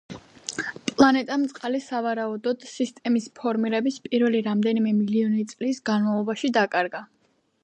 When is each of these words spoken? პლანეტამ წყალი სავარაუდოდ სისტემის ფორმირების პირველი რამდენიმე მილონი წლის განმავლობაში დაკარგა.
პლანეტამ 0.91 1.43
წყალი 1.51 1.81
სავარაუდოდ 1.89 2.65
სისტემის 2.71 3.29
ფორმირების 3.41 4.03
პირველი 4.09 4.43
რამდენიმე 4.51 4.97
მილონი 5.03 5.49
წლის 5.55 5.87
განმავლობაში 5.93 6.57
დაკარგა. 6.61 7.09